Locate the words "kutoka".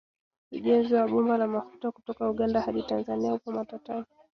1.91-2.29